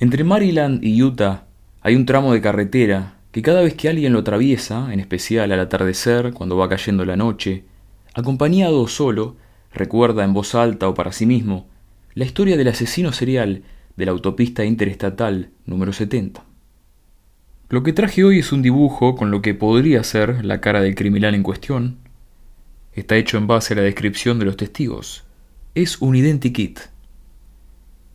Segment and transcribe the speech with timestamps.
[0.00, 1.44] Entre Maryland y Utah
[1.82, 5.60] hay un tramo de carretera que cada vez que alguien lo atraviesa, en especial al
[5.60, 7.64] atardecer, cuando va cayendo la noche,
[8.14, 9.36] acompañado o solo,
[9.74, 11.68] recuerda en voz alta o para sí mismo
[12.14, 13.62] la historia del asesino serial
[13.98, 16.46] de la autopista interestatal número 70.
[17.68, 20.94] Lo que traje hoy es un dibujo con lo que podría ser la cara del
[20.94, 21.98] criminal en cuestión.
[22.94, 25.24] Está hecho en base a la descripción de los testigos.
[25.74, 26.80] Es un identikit.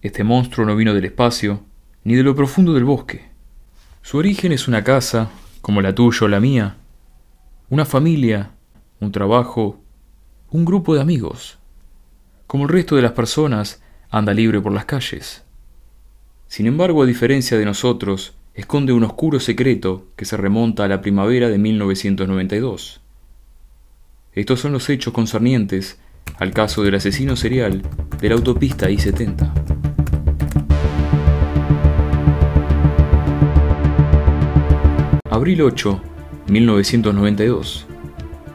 [0.02, 1.64] Este monstruo no vino del espacio,
[2.06, 3.26] ni de lo profundo del bosque.
[4.02, 6.78] Su origen es una casa, como la tuya o la mía,
[7.70, 8.52] una familia,
[9.00, 9.82] un trabajo,
[10.52, 11.58] un grupo de amigos.
[12.46, 13.82] Como el resto de las personas,
[14.12, 15.44] anda libre por las calles.
[16.48, 21.02] Sin embargo, a diferencia de nosotros, esconde un oscuro secreto que se remonta a la
[21.02, 23.02] primavera de 1992.
[24.34, 26.00] Estos son los hechos concernientes
[26.38, 27.82] al caso del asesino serial
[28.22, 29.65] de la autopista I-70.
[35.46, 36.02] Abril 8,
[36.48, 37.86] 1992.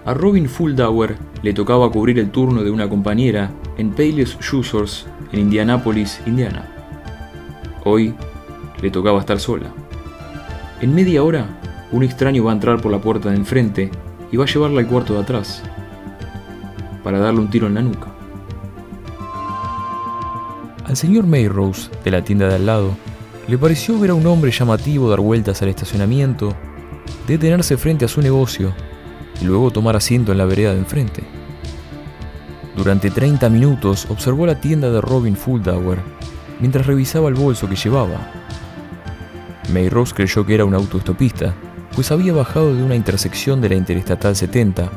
[0.06, 5.38] A Robin Fuldauer le tocaba cubrir el turno de una compañera en Payless Shoes en
[5.38, 6.68] Indianápolis, Indiana.
[7.84, 8.12] Hoy
[8.82, 9.72] le tocaba estar sola.
[10.80, 11.60] En media hora,
[11.92, 13.92] un extraño va a entrar por la puerta de enfrente
[14.32, 15.62] y va a llevarla al cuarto de atrás
[17.04, 18.08] para darle un tiro en la nuca.
[20.86, 22.96] Al señor Mayrose, de la tienda de al lado,
[23.46, 26.56] le pareció ver a un hombre llamativo dar vueltas al estacionamiento
[27.26, 28.72] detenerse frente a su negocio
[29.40, 31.22] y luego tomar asiento en la vereda de enfrente.
[32.76, 35.98] Durante 30 minutos observó la tienda de Robin Fuldauer
[36.60, 38.30] mientras revisaba el bolso que llevaba.
[39.72, 41.54] Mayros creyó que era un autoestopista,
[41.94, 44.90] pues había bajado de una intersección de la Interestatal 70,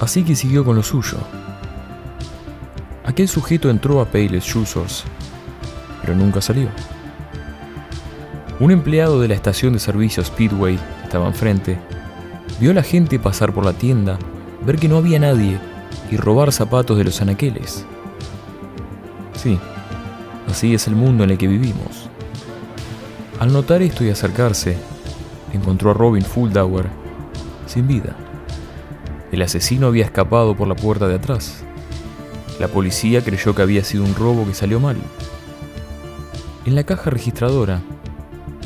[0.00, 1.18] así que siguió con lo suyo.
[3.04, 4.64] Aquel sujeto entró a Payless Shoe
[6.00, 6.68] pero nunca salió.
[8.58, 11.78] Un empleado de la estación de servicio Speedway estaba enfrente,
[12.60, 14.18] vio a la gente pasar por la tienda,
[14.64, 15.58] ver que no había nadie
[16.10, 17.86] y robar zapatos de los anaqueles.
[19.34, 19.58] Sí,
[20.48, 22.10] así es el mundo en el que vivimos.
[23.38, 24.76] Al notar esto y acercarse,
[25.52, 26.86] encontró a Robin Fuldauer
[27.66, 28.16] sin vida.
[29.30, 31.62] El asesino había escapado por la puerta de atrás.
[32.58, 34.96] La policía creyó que había sido un robo que salió mal.
[36.64, 37.80] En la caja registradora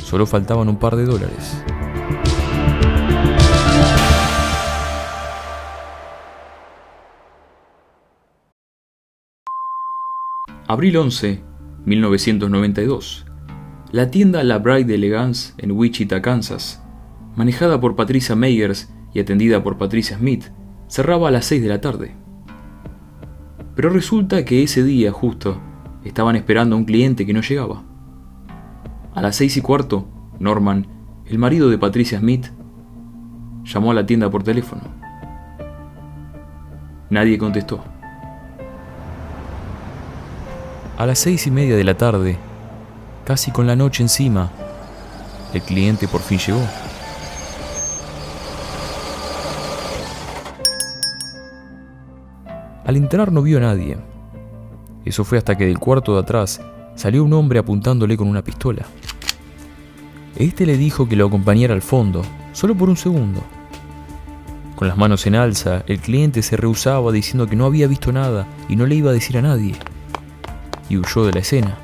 [0.03, 1.63] solo faltaban un par de dólares.
[10.73, 11.43] Abril 11,
[11.85, 13.27] 1992.
[13.91, 16.81] La tienda La Bride Elegance en Wichita, Kansas,
[17.35, 20.45] manejada por Patricia Meyers y atendida por Patricia Smith,
[20.87, 22.15] cerraba a las 6 de la tarde.
[23.75, 25.61] Pero resulta que ese día justo
[26.05, 27.83] estaban esperando a un cliente que no llegaba.
[29.13, 30.07] A las seis y cuarto,
[30.39, 30.87] Norman,
[31.27, 32.47] el marido de Patricia Smith,
[33.65, 34.83] llamó a la tienda por teléfono.
[37.11, 37.83] Nadie contestó.
[41.01, 42.37] A las seis y media de la tarde,
[43.25, 44.51] casi con la noche encima,
[45.55, 46.61] el cliente por fin llegó.
[52.85, 53.97] Al entrar no vio a nadie.
[55.07, 56.61] Eso fue hasta que del cuarto de atrás
[56.97, 58.85] salió un hombre apuntándole con una pistola.
[60.37, 62.21] Este le dijo que lo acompañara al fondo,
[62.53, 63.41] solo por un segundo.
[64.77, 68.47] Con las manos en alza, el cliente se rehusaba diciendo que no había visto nada
[68.69, 69.77] y no le iba a decir a nadie
[70.91, 71.79] y huyó de la escena.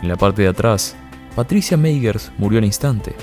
[0.00, 0.96] En la parte de atrás,
[1.34, 3.14] Patricia Meigers murió al instante.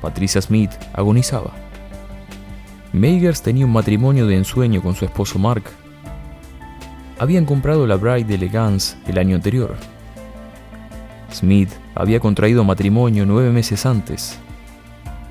[0.00, 1.52] Patricia Smith agonizaba.
[2.92, 5.64] Meigers tenía un matrimonio de ensueño con su esposo Mark.
[7.18, 9.74] Habían comprado la Bride Elegance el año anterior.
[11.32, 14.38] Smith había contraído matrimonio nueve meses antes.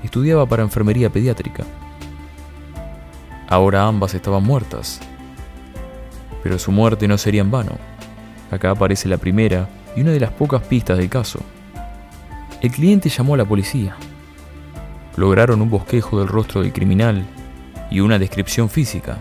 [0.02, 1.64] Estudiaba para enfermería pediátrica.
[3.48, 5.00] Ahora ambas estaban muertas
[6.42, 7.78] pero su muerte no sería en vano.
[8.50, 11.40] Acá aparece la primera y una de las pocas pistas del caso.
[12.60, 13.96] El cliente llamó a la policía.
[15.16, 17.24] Lograron un bosquejo del rostro del criminal
[17.90, 19.18] y una descripción física.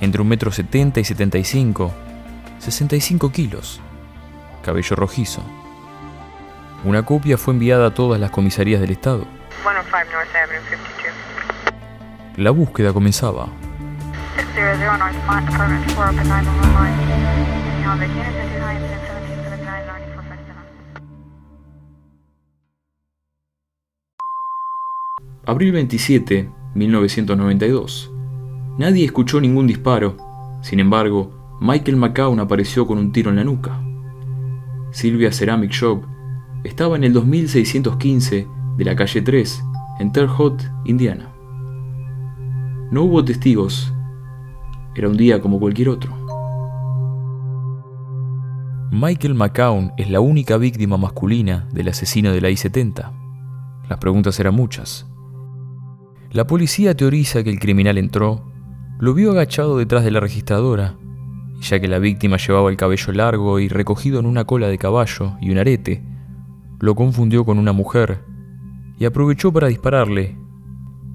[0.00, 1.92] Entre un metro setenta y 75,
[2.58, 3.80] 65 kilos,
[4.64, 5.42] cabello rojizo.
[6.84, 9.26] Una copia fue enviada a todas las comisarías del estado.
[12.36, 13.48] La búsqueda comenzaba.
[25.46, 28.12] Abril 27, 1992.
[28.78, 30.16] Nadie escuchó ningún disparo.
[30.62, 33.80] Sin embargo, Michael McCown apareció con un tiro en la nuca.
[34.92, 36.04] Sylvia Ceramic Shop,
[36.62, 38.46] estaba en el 2615
[38.76, 39.64] de la calle 3,
[39.98, 41.30] en Terre Haute, Indiana.
[42.90, 43.92] No hubo testigos.
[44.94, 46.12] Era un día como cualquier otro.
[48.92, 53.12] Michael McCown es la única víctima masculina del asesino de la I-70.
[53.88, 55.06] Las preguntas eran muchas.
[56.32, 58.50] La policía teoriza que el criminal entró,
[58.98, 60.96] lo vio agachado detrás de la registradora,
[61.58, 64.78] y ya que la víctima llevaba el cabello largo y recogido en una cola de
[64.78, 66.04] caballo y un arete,
[66.80, 68.24] lo confundió con una mujer
[68.98, 70.36] y aprovechó para dispararle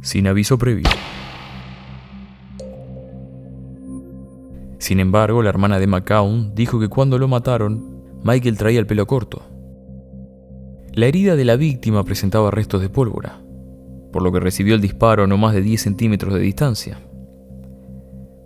[0.01, 0.89] sin aviso previo.
[4.85, 9.07] Sin embargo, la hermana de McCown dijo que cuando lo mataron, Michael traía el pelo
[9.07, 9.41] corto.
[10.93, 13.41] La herida de la víctima presentaba restos de pólvora
[14.13, 16.99] por lo que recibió el disparo a no más de 10 centímetros de distancia.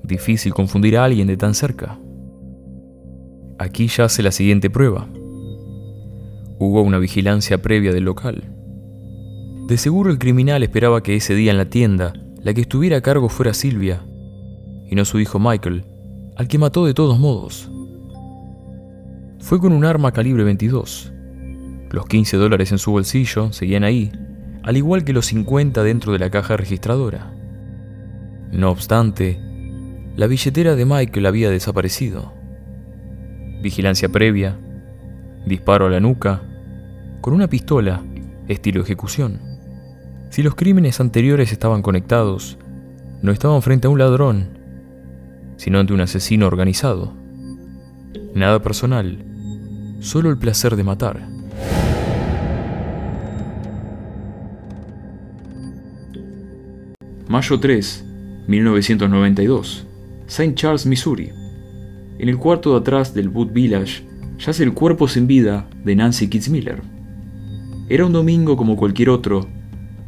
[0.02, 2.00] Difícil confundir a alguien de tan cerca.
[3.60, 5.08] Aquí yace la siguiente prueba.
[6.58, 8.46] Hubo una vigilancia previa del local.
[9.68, 13.02] De seguro el criminal esperaba que ese día en la tienda la que estuviera a
[13.02, 14.08] cargo fuera Silvia,
[14.90, 15.86] y no su hijo Michael,
[16.40, 17.70] al que mató de todos modos.
[19.40, 21.12] Fue con un arma calibre 22.
[21.92, 24.10] Los 15 dólares en su bolsillo seguían ahí,
[24.64, 27.34] al igual que los 50 dentro de la caja registradora.
[28.54, 29.38] No obstante,
[30.16, 32.32] la billetera de Michael había desaparecido.
[33.62, 34.58] Vigilancia previa,
[35.46, 36.42] disparo a la nuca,
[37.20, 38.02] con una pistola,
[38.48, 39.42] estilo ejecución.
[40.30, 42.58] Si los crímenes anteriores estaban conectados,
[43.22, 44.59] no estaban frente a un ladrón,
[45.60, 47.14] sino ante un asesino organizado.
[48.34, 49.26] Nada personal,
[50.00, 51.28] solo el placer de matar.
[57.28, 58.06] Mayo 3,
[58.48, 59.86] 1992,
[60.28, 60.56] St.
[60.56, 61.30] Charles, Missouri.
[62.20, 64.08] En el cuarto de atrás del Wood Village
[64.40, 66.82] yace el cuerpo sin vida de Nancy Kitzmiller.
[67.90, 69.46] Era un domingo como cualquier otro,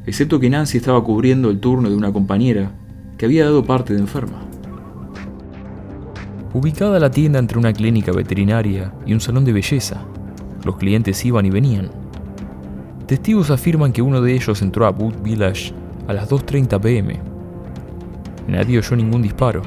[0.05, 2.71] excepto que Nancy estaba cubriendo el turno de una compañera
[3.17, 4.50] que había dado parte de enferma.
[6.53, 10.03] Ubicada la tienda entre una clínica veterinaria y un salón de belleza,
[10.65, 11.89] los clientes iban y venían.
[13.07, 15.73] Testigos afirman que uno de ellos entró a Wood Village
[16.09, 17.19] a las 2.30 pm.
[18.49, 19.61] Nadie oyó ningún disparo.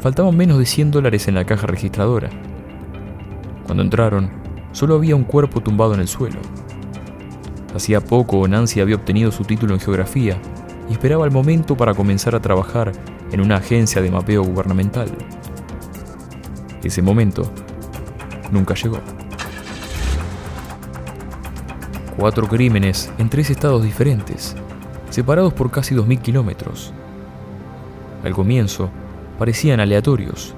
[0.00, 2.30] Faltaban menos de 100 dólares en la caja registradora.
[3.64, 4.30] Cuando entraron,
[4.70, 6.38] solo había un cuerpo tumbado en el suelo.
[7.74, 10.40] Hacía poco Nancy había obtenido su título en geografía
[10.88, 12.92] y esperaba el momento para comenzar a trabajar
[13.32, 15.10] en una agencia de mapeo gubernamental.
[16.82, 17.50] Ese momento
[18.50, 18.98] nunca llegó.
[22.16, 24.54] Cuatro crímenes en tres estados diferentes
[25.12, 26.92] separados por casi 2.000 kilómetros.
[28.24, 28.90] Al comienzo,
[29.38, 30.54] parecían aleatorios.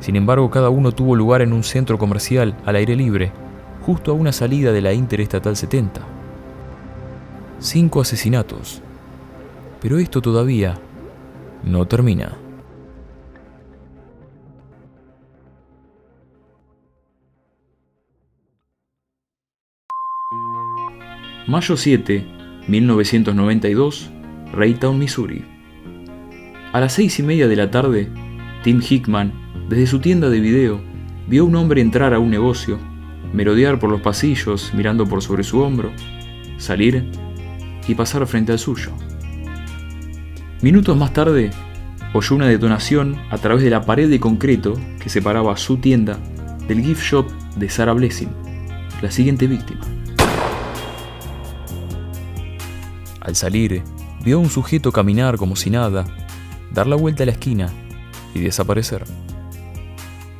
[0.00, 3.32] Sin embargo, cada uno tuvo lugar en un centro comercial al aire libre,
[3.82, 6.00] justo a una salida de la Interestatal 70.
[7.58, 8.82] Cinco asesinatos.
[9.80, 10.78] Pero esto todavía
[11.64, 12.36] no termina.
[21.50, 22.24] Mayo 7
[22.68, 24.08] 1992,
[24.52, 25.44] Raytown, Missouri.
[26.72, 28.08] A las seis y media de la tarde,
[28.62, 29.32] Tim Hickman,
[29.68, 30.80] desde su tienda de video,
[31.26, 32.78] vio a un hombre entrar a un negocio,
[33.32, 35.90] merodear por los pasillos mirando por sobre su hombro,
[36.58, 37.10] salir
[37.88, 38.92] y pasar frente al suyo.
[40.62, 41.50] Minutos más tarde,
[42.14, 46.16] oyó una detonación a través de la pared de concreto que separaba su tienda
[46.68, 47.26] del gift shop
[47.56, 48.30] de Sarah Blessing,
[49.02, 49.99] la siguiente víctima.
[53.30, 53.84] Al salir,
[54.24, 56.04] vio a un sujeto caminar como si nada,
[56.72, 57.68] dar la vuelta a la esquina
[58.34, 59.04] y desaparecer.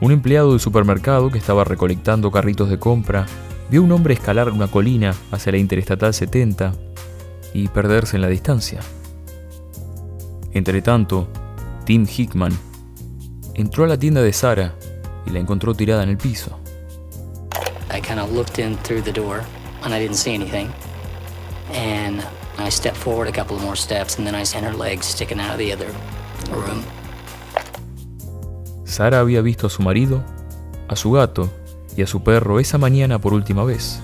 [0.01, 3.27] Un empleado del supermercado que estaba recolectando carritos de compra
[3.71, 6.73] vio a un hombre escalar una colina hacia la Interestatal 70
[7.55, 8.81] y perderse en la distancia.
[10.53, 11.29] Entretanto,
[11.85, 12.59] Tim Hickman
[13.55, 14.75] entró a la tienda de Sara
[15.27, 16.59] y la encontró tirada en el piso.
[17.95, 19.45] I kind of looked in through the door
[19.85, 20.71] and I didn't see anything.
[21.73, 22.25] And
[22.59, 25.73] I forward a couple more steps and then I her legs sticking out of the
[25.73, 25.89] other
[26.51, 26.83] room.
[28.85, 30.23] Sara había visto a su marido,
[30.89, 31.51] a su gato
[31.97, 34.01] y a su perro esa mañana por última vez.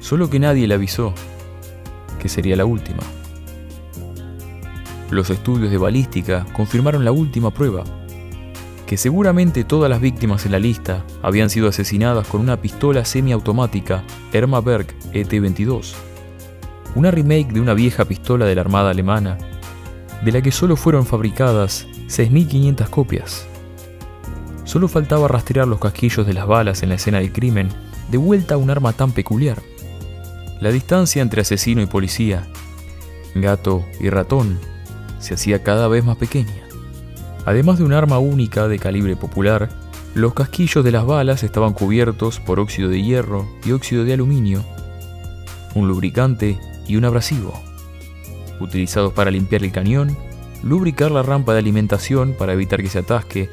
[0.00, 1.14] Solo que nadie le avisó
[2.20, 3.02] que sería la última.
[5.10, 7.84] Los estudios de balística confirmaron la última prueba,
[8.86, 14.04] que seguramente todas las víctimas en la lista habían sido asesinadas con una pistola semiautomática
[14.32, 15.94] Erma Berg ET-22
[16.96, 19.36] una remake de una vieja pistola de la Armada Alemana,
[20.24, 23.46] de la que solo fueron fabricadas 6.500 copias.
[24.64, 27.68] Solo faltaba rastrear los casquillos de las balas en la escena del crimen,
[28.10, 29.58] de vuelta a un arma tan peculiar.
[30.58, 32.48] La distancia entre asesino y policía,
[33.34, 34.58] gato y ratón,
[35.18, 36.66] se hacía cada vez más pequeña.
[37.44, 39.68] Además de un arma única de calibre popular,
[40.14, 44.64] los casquillos de las balas estaban cubiertos por óxido de hierro y óxido de aluminio,
[45.74, 46.58] un lubricante
[46.88, 47.52] y un abrasivo,
[48.60, 50.16] utilizados para limpiar el cañón,
[50.62, 53.50] lubricar la rampa de alimentación para evitar que se atasque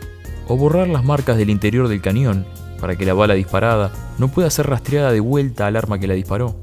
[0.48, 2.46] o borrar las marcas del interior del cañón
[2.80, 6.16] para que la bala disparada no pueda ser rastreada de vuelta al arma que la
[6.16, 6.56] disparó.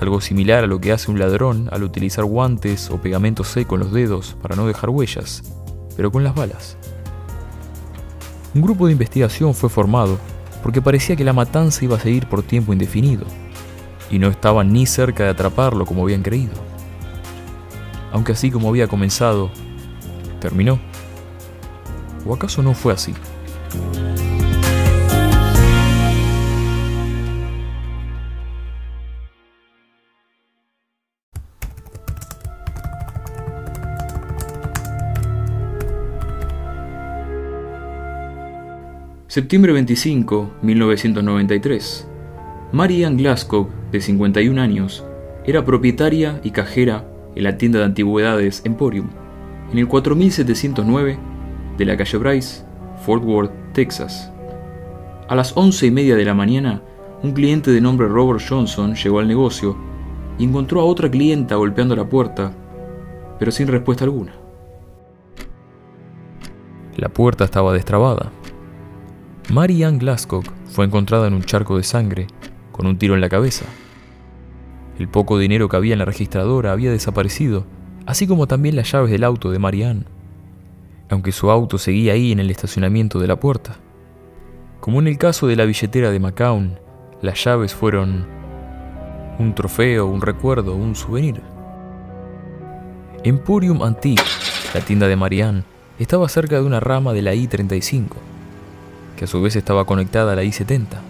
[0.00, 3.80] Algo similar a lo que hace un ladrón al utilizar guantes o pegamento seco en
[3.80, 5.42] los dedos para no dejar huellas,
[5.96, 6.76] pero con las balas.
[8.54, 10.18] Un grupo de investigación fue formado
[10.62, 13.24] porque parecía que la matanza iba a seguir por tiempo indefinido,
[14.10, 16.54] y no estaban ni cerca de atraparlo como habían creído.
[18.12, 19.50] Aunque así como había comenzado,
[20.40, 20.80] terminó.
[22.26, 23.14] ¿O acaso no fue así?
[39.30, 42.09] Septiembre 25, 1993.
[42.72, 45.04] Marianne Glasgow, de 51 años,
[45.44, 49.08] era propietaria y cajera en la tienda de antigüedades Emporium,
[49.72, 51.18] en el 4709
[51.76, 52.64] de la calle Bryce,
[53.04, 54.30] Fort Worth, Texas.
[55.28, 56.80] A las once y media de la mañana,
[57.24, 59.76] un cliente de nombre Robert Johnson llegó al negocio
[60.38, 62.52] y encontró a otra clienta golpeando la puerta,
[63.40, 64.32] pero sin respuesta alguna.
[66.96, 68.30] La puerta estaba destrabada.
[69.52, 72.28] Mary Ann Glasgow fue encontrada en un charco de sangre,
[72.80, 73.66] con un tiro en la cabeza.
[74.98, 77.66] El poco dinero que había en la registradora había desaparecido,
[78.06, 80.04] así como también las llaves del auto de Marianne,
[81.10, 83.76] aunque su auto seguía ahí en el estacionamiento de la puerta.
[84.80, 86.78] Como en el caso de la billetera de McCown,
[87.20, 88.24] las llaves fueron
[89.38, 91.42] un trofeo, un recuerdo, un souvenir.
[93.24, 94.24] Emporium Antique,
[94.72, 95.64] la tienda de Marianne,
[95.98, 98.06] estaba cerca de una rama de la I-35
[99.18, 101.09] que a su vez estaba conectada a la I-70.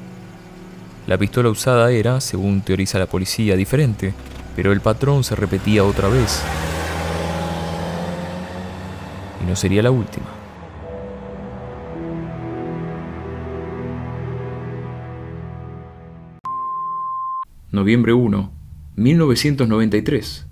[1.06, 4.14] La pistola usada era, según teoriza la policía, diferente,
[4.54, 6.42] pero el patrón se repetía otra vez.
[9.42, 10.26] Y no sería la última.
[17.72, 18.52] Noviembre 1,
[18.96, 20.46] 1993.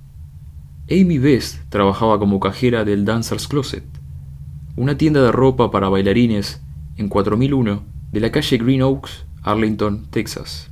[0.90, 3.84] Amy Best trabajaba como cajera del Dancer's Closet,
[4.76, 6.62] una tienda de ropa para bailarines
[6.96, 10.70] en 4001 de la calle Green Oaks, Arlington, Texas.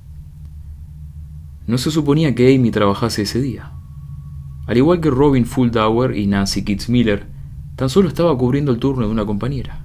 [1.67, 3.73] No se suponía que Amy trabajase ese día.
[4.67, 7.27] Al igual que Robin Fuldauer y Nancy Kitts Miller,
[7.77, 9.85] tan solo estaba cubriendo el turno de una compañera.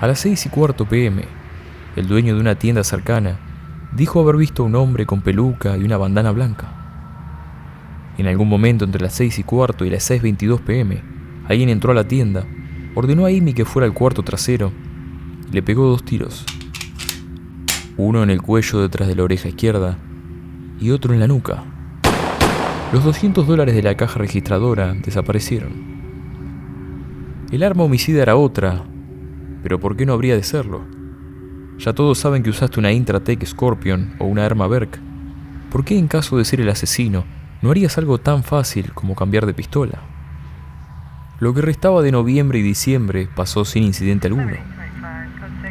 [0.00, 1.24] A las seis y cuarto pm,
[1.96, 3.38] el dueño de una tienda cercana
[3.96, 6.72] dijo haber visto a un hombre con peluca y una bandana blanca.
[8.18, 11.02] En algún momento entre las seis y cuarto y las 6.22 pm,
[11.48, 12.44] alguien entró a la tienda
[12.94, 14.72] ordenó a Amy que fuera al cuarto trasero
[15.52, 16.44] le pegó dos tiros.
[17.96, 19.98] Uno en el cuello detrás de la oreja izquierda
[20.80, 21.64] y otro en la nuca.
[22.92, 25.72] Los 200 dólares de la caja registradora desaparecieron.
[27.50, 28.84] El arma homicida era otra,
[29.62, 30.82] pero ¿por qué no habría de serlo?
[31.78, 35.00] Ya todos saben que usaste una Intratec Scorpion o una arma Berk.
[35.70, 37.24] ¿Por qué en caso de ser el asesino
[37.62, 40.00] no harías algo tan fácil como cambiar de pistola?
[41.40, 44.79] Lo que restaba de noviembre y diciembre pasó sin incidente alguno.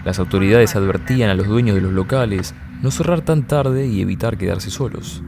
[0.10, 4.40] Las autoridades advertían a los dueños de los locales no cerrar tan tarde y evitar
[4.40, 5.22] quedarse solos.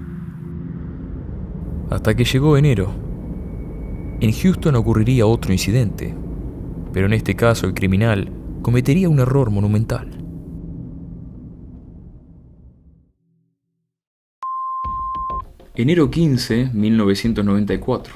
[1.91, 2.91] Hasta que llegó enero.
[4.21, 6.15] En Houston ocurriría otro incidente,
[6.93, 8.31] pero en este caso el criminal
[8.63, 10.09] cometería un error monumental.
[15.75, 18.15] Enero 15, 1994.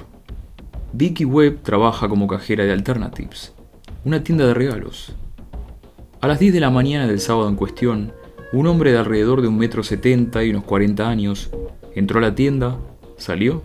[0.94, 3.54] Vicky Webb trabaja como cajera de Alternatives,
[4.04, 5.16] una tienda de regalos.
[6.26, 8.12] A las 10 de la mañana del sábado en cuestión,
[8.52, 11.52] un hombre de alrededor de un metro setenta y unos 40 años
[11.94, 12.80] entró a la tienda,
[13.16, 13.62] salió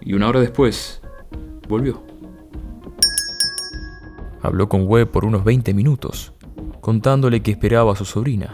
[0.00, 1.00] y una hora después
[1.68, 2.02] volvió.
[4.42, 6.32] Habló con Webb por unos 20 minutos,
[6.80, 8.50] contándole que esperaba a su sobrina.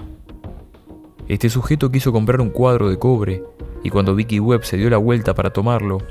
[1.26, 3.42] Este sujeto quiso comprar un cuadro de cobre
[3.82, 6.02] y cuando Vicky Webb se dio la vuelta para tomarlo,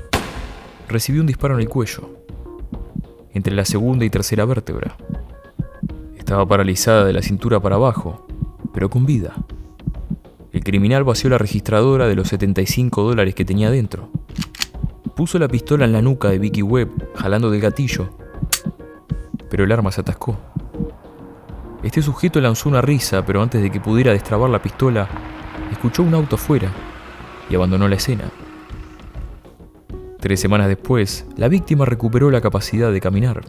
[0.88, 2.10] recibió un disparo en el cuello,
[3.32, 4.96] entre la segunda y tercera vértebra.
[6.26, 8.26] Estaba paralizada de la cintura para abajo,
[8.74, 9.32] pero con vida.
[10.50, 14.08] El criminal vació la registradora de los 75 dólares que tenía dentro.
[15.14, 18.10] Puso la pistola en la nuca de Vicky Webb, jalando del gatillo,
[19.48, 20.36] pero el arma se atascó.
[21.84, 25.08] Este sujeto lanzó una risa, pero antes de que pudiera destrabar la pistola,
[25.70, 26.72] escuchó un auto afuera
[27.48, 28.24] y abandonó la escena.
[30.18, 33.44] Tres semanas después, la víctima recuperó la capacidad de caminar.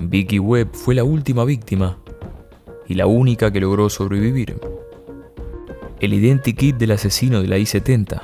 [0.00, 1.98] Vicky Webb fue la última víctima
[2.88, 4.58] y la única que logró sobrevivir.
[6.00, 8.22] El identikit del asesino de la I-70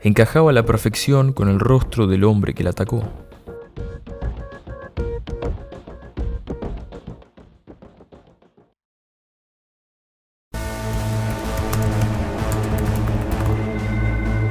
[0.00, 3.04] encajaba a la perfección con el rostro del hombre que la atacó.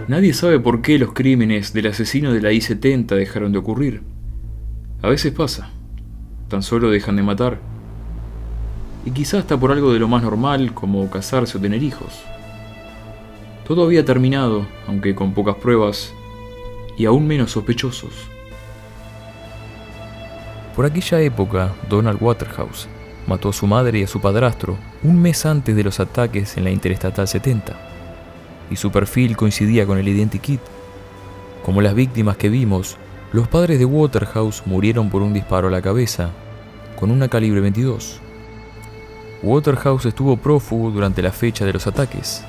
[0.08, 4.02] Nadie sabe por qué los crímenes del asesino de la I-70 dejaron de ocurrir.
[5.02, 5.72] A veces pasa.
[6.50, 7.60] Tan solo dejan de matar.
[9.06, 12.24] Y quizás hasta por algo de lo más normal como casarse o tener hijos.
[13.68, 16.14] Todo había terminado, aunque con pocas pruebas
[16.98, 18.14] y aún menos sospechosos.
[20.76, 22.88] Por aquella época, Donald Waterhouse
[23.28, 26.64] mató a su madre y a su padrastro un mes antes de los ataques en
[26.64, 27.76] la Interestatal 70
[28.72, 30.62] y su perfil coincidía con el identikit.
[31.64, 32.98] Como las víctimas que vimos,
[33.32, 36.32] los padres de Waterhouse murieron por un disparo a la cabeza,
[37.00, 38.20] con una calibre 22.
[39.44, 42.44] Waterhouse estuvo prófugo durante la fecha de los ataques.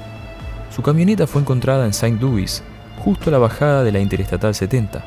[0.74, 2.16] Su camioneta fue encontrada en St.
[2.18, 2.62] Louis,
[2.98, 5.04] justo a la bajada de la Interestatal 70.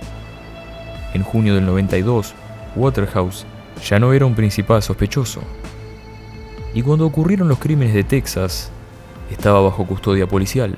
[1.15, 2.36] En junio del 92,
[2.75, 3.48] Waterhouse
[3.84, 5.42] ya no era un principal sospechoso.
[6.75, 8.70] Y cuando ocurrieron los crímenes de Texas,
[9.32, 10.75] estaba bajo custodia policial.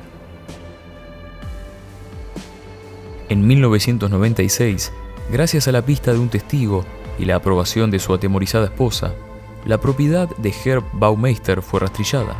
[3.27, 4.94] En 1996,
[5.32, 6.86] gracias a la pista de un testigo
[7.17, 9.15] y la aprobación de su atemorizada esposa,
[9.65, 12.36] la propiedad de Herb Baumeister fue rastrillada.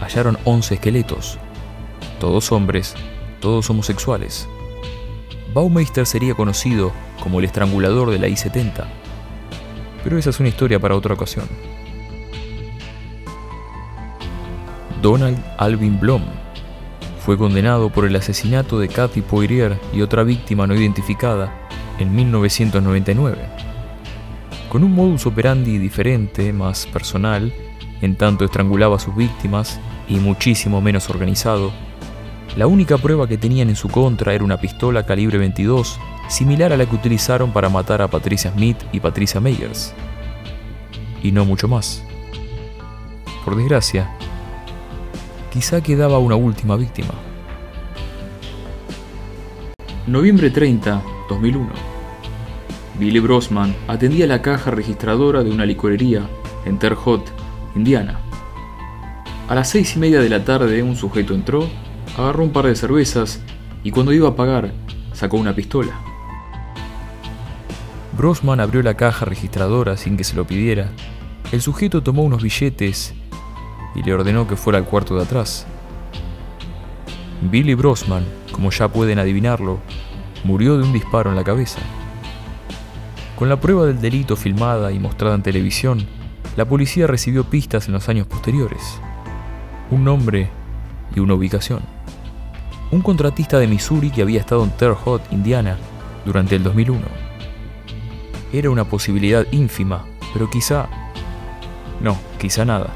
[0.00, 1.38] Hallaron 11 esqueletos,
[2.18, 2.96] todos hombres,
[3.40, 4.48] todos homosexuales.
[5.54, 6.92] Baumeister sería conocido
[7.22, 8.84] como el estrangulador de la I-70,
[10.02, 11.46] pero esa es una historia para otra ocasión.
[15.00, 16.24] Donald Alvin Blom
[17.28, 23.36] fue condenado por el asesinato de Cathy Poirier y otra víctima no identificada en 1999.
[24.70, 27.52] Con un modus operandi diferente, más personal,
[28.00, 31.70] en tanto estrangulaba a sus víctimas y muchísimo menos organizado,
[32.56, 36.78] la única prueba que tenían en su contra era una pistola calibre 22, similar a
[36.78, 39.92] la que utilizaron para matar a Patricia Smith y Patricia Meyers.
[41.22, 42.02] Y no mucho más.
[43.44, 44.16] Por desgracia,
[45.50, 47.14] quizá quedaba una última víctima.
[50.06, 51.68] Noviembre 30, 2001.
[52.98, 56.28] Billy Brosman atendía la caja registradora de una licorería
[56.64, 57.30] en Terre Haute,
[57.76, 58.18] Indiana.
[59.48, 61.68] A las seis y media de la tarde un sujeto entró,
[62.16, 63.40] agarró un par de cervezas
[63.84, 64.72] y cuando iba a pagar
[65.12, 65.92] sacó una pistola.
[68.16, 70.90] Brosman abrió la caja registradora sin que se lo pidiera.
[71.52, 73.14] El sujeto tomó unos billetes
[73.98, 75.66] y le ordenó que fuera al cuarto de atrás.
[77.42, 79.80] Billy Brosman, como ya pueden adivinarlo,
[80.44, 81.80] murió de un disparo en la cabeza.
[83.36, 86.06] Con la prueba del delito filmada y mostrada en televisión,
[86.56, 89.00] la policía recibió pistas en los años posteriores.
[89.90, 90.48] Un nombre
[91.14, 91.80] y una ubicación.
[92.90, 95.76] Un contratista de Missouri que había estado en Terre Haute, Indiana,
[96.24, 97.00] durante el 2001.
[98.52, 100.88] Era una posibilidad ínfima, pero quizá...
[102.00, 102.90] No, quizá nada.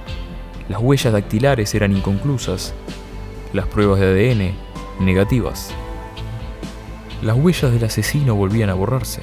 [0.72, 2.72] Las huellas dactilares eran inconclusas,
[3.52, 5.70] las pruebas de ADN negativas.
[7.20, 9.20] Las huellas del asesino volvían a borrarse.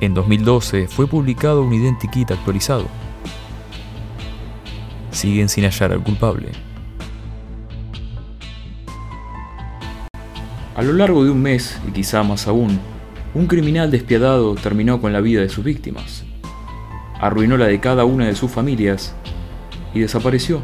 [0.00, 2.86] En 2012 fue publicado un identikit actualizado.
[5.10, 6.48] Siguen sin hallar al culpable.
[10.76, 12.80] A lo largo de un mes, y quizá más aún,
[13.34, 16.24] un criminal despiadado terminó con la vida de sus víctimas.
[17.20, 19.14] Arruinó la de cada una de sus familias
[19.94, 20.60] y desapareció,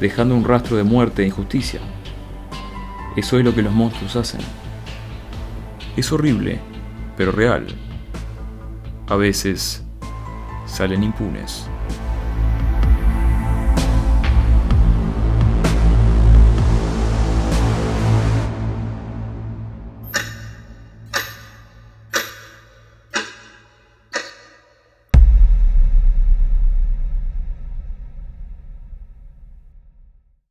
[0.00, 1.80] dejando un rastro de muerte e injusticia.
[3.16, 4.40] Eso es lo que los monstruos hacen.
[5.96, 6.60] Es horrible,
[7.16, 7.66] pero real.
[9.08, 9.82] A veces
[10.66, 11.66] salen impunes.